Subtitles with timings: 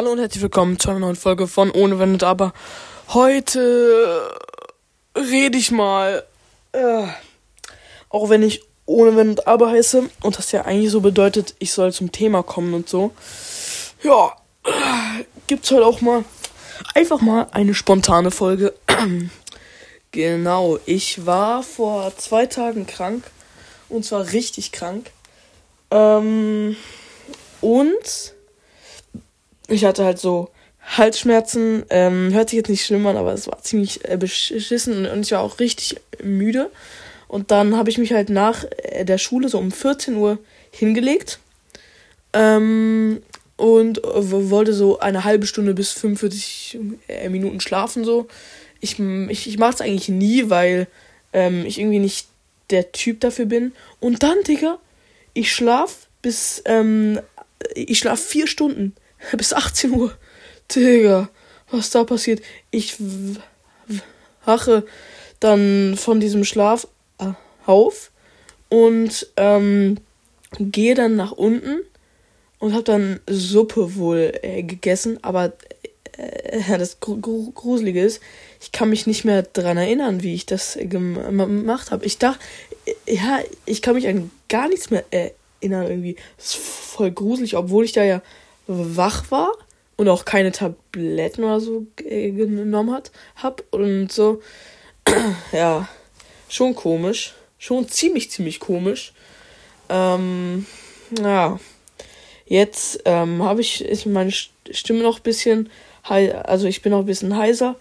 [0.00, 2.54] Hallo und herzlich willkommen zu einer neuen Folge von Ohne Wenn und Aber.
[3.08, 4.34] Heute
[5.14, 6.24] rede ich mal,
[6.72, 7.06] äh,
[8.08, 11.72] auch wenn ich Ohne Wenn und Aber heiße und das ja eigentlich so bedeutet, ich
[11.72, 13.12] soll zum Thema kommen und so.
[14.02, 14.34] Ja,
[14.64, 16.24] äh, gibt's heute auch mal
[16.94, 18.72] einfach mal eine spontane Folge.
[20.12, 23.24] genau, ich war vor zwei Tagen krank
[23.90, 25.10] und zwar richtig krank.
[25.90, 26.74] Ähm,
[27.60, 28.34] und
[29.70, 30.50] ich hatte halt so
[30.82, 31.84] Halsschmerzen.
[31.90, 35.32] Ähm, hört sich jetzt nicht schlimm an, aber es war ziemlich äh, beschissen und ich
[35.32, 36.70] war auch richtig müde.
[37.28, 40.38] Und dann habe ich mich halt nach äh, der Schule so um 14 Uhr
[40.72, 41.38] hingelegt.
[42.32, 43.22] Ähm,
[43.56, 46.78] und wollte so eine halbe Stunde bis 45
[47.08, 48.26] äh, Minuten schlafen so.
[48.80, 50.86] Ich, ich, ich mache es eigentlich nie, weil
[51.34, 52.28] ähm, ich irgendwie nicht
[52.70, 53.72] der Typ dafür bin.
[54.00, 54.78] Und dann, Digga,
[55.34, 57.20] ich schlaf bis, ähm,
[57.74, 58.94] ich schlaf vier Stunden.
[59.36, 60.16] Bis 18 Uhr.
[60.74, 61.28] Digga,
[61.70, 62.42] was da passiert?
[62.70, 62.96] Ich
[64.44, 64.84] wache
[65.40, 66.86] dann von diesem Schlaf
[67.18, 67.32] äh,
[67.66, 68.10] auf
[68.68, 69.98] und ähm,
[70.58, 71.80] gehe dann nach unten
[72.58, 75.52] und habe dann Suppe wohl äh, gegessen, aber
[76.16, 78.20] äh, das Gruselige ist,
[78.60, 82.04] ich kann mich nicht mehr daran erinnern, wie ich das gemacht habe.
[82.04, 82.40] Ich dachte,
[83.06, 86.16] ja, ich kann mich an gar nichts mehr erinnern irgendwie.
[86.36, 88.22] Das ist voll gruselig, obwohl ich da ja
[88.70, 89.52] wach war
[89.96, 94.40] und auch keine Tabletten oder so genommen hat, hab und so.
[95.52, 95.88] ja,
[96.48, 97.34] schon komisch.
[97.58, 99.12] Schon ziemlich, ziemlich komisch.
[99.88, 100.66] Ähm,
[101.20, 101.58] ja.
[102.46, 105.68] Jetzt ähm, habe ich, ist meine Stimme noch ein bisschen,
[106.02, 107.76] also ich bin noch ein bisschen heiser,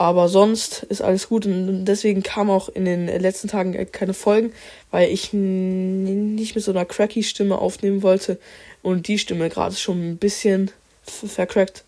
[0.00, 4.54] aber sonst ist alles gut und deswegen kam auch in den letzten Tagen keine Folgen,
[4.90, 8.38] weil ich nicht mit so einer cracky Stimme aufnehmen wollte
[8.80, 10.70] und die Stimme gerade schon ein bisschen
[11.02, 11.84] vercrackt.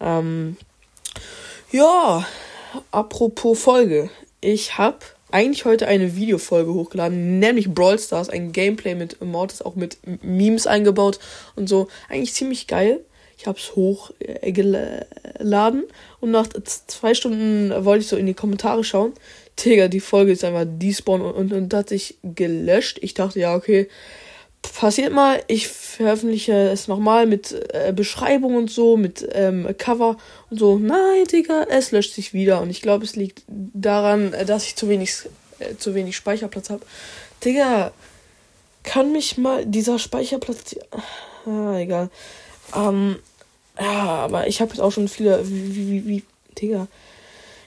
[0.00, 0.56] Ähm,
[1.70, 2.26] ja,
[2.90, 4.10] apropos Folge.
[4.40, 4.98] Ich habe
[5.30, 10.66] eigentlich heute eine Videofolge hochgeladen, nämlich Brawl Stars, ein Gameplay mit Mortis, auch mit Memes
[10.66, 11.20] eingebaut
[11.54, 11.86] und so.
[12.08, 13.04] Eigentlich ziemlich geil.
[13.40, 15.84] Ich habe es hochgeladen
[16.20, 19.14] und nach zwei Stunden wollte ich so in die Kommentare schauen.
[19.58, 22.98] Digga, die Folge ist einfach despawn und, und, und hat sich gelöscht.
[23.00, 23.88] Ich dachte, ja, okay,
[24.60, 25.42] passiert mal.
[25.46, 30.18] Ich veröffentliche es nochmal mit äh, Beschreibung und so, mit ähm, Cover
[30.50, 30.78] und so.
[30.78, 32.60] Nein, Digga, es löscht sich wieder.
[32.60, 35.14] Und ich glaube, es liegt daran, äh, dass ich zu wenig,
[35.60, 36.84] äh, zu wenig Speicherplatz habe.
[37.42, 37.92] Digga,
[38.82, 40.76] kann mich mal dieser Speicherplatz.
[41.46, 42.10] Ah, egal.
[42.76, 43.16] Ähm,
[43.80, 45.48] ja, aber ich habe jetzt auch schon viele.
[45.48, 46.22] Wie, wie, wie,
[46.60, 46.86] Digga.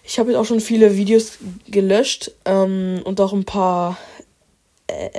[0.04, 1.38] Ich habe jetzt auch schon viele Videos
[1.68, 3.98] gelöscht ähm, und auch ein paar.
[4.88, 5.10] Äh,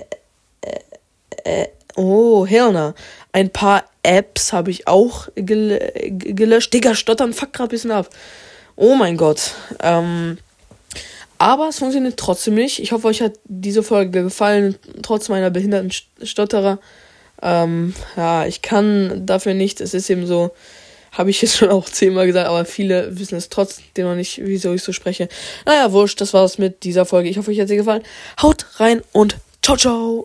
[1.45, 2.95] äh, oh, Helena.
[3.33, 6.73] Ein paar Apps habe ich auch gel gelöscht.
[6.73, 8.09] Digga, stottern, fuck grad ein bisschen ab.
[8.77, 9.55] Oh mein Gott.
[9.81, 10.39] Ähm,
[11.39, 12.81] aber es funktioniert trotzdem nicht.
[12.81, 15.91] Ich hoffe, euch hat diese Folge gefallen, trotz meiner behinderten
[16.23, 16.79] Stotterer.
[17.43, 19.81] Ähm, ja, ich kann dafür nicht.
[19.81, 20.53] Es ist eben so,
[21.15, 24.75] habe ich jetzt schon auch zehnmal gesagt, aber viele wissen es trotzdem noch nicht, wieso
[24.75, 25.29] ich so spreche.
[25.65, 27.29] Naja, wurscht, das war's mit dieser Folge.
[27.29, 28.03] Ich hoffe, euch hat sie gefallen.
[28.43, 30.23] Haut rein und ciao, ciao.